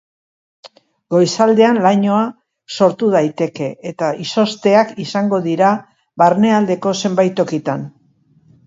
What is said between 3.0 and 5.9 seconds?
daiteke eta izozteak izango dira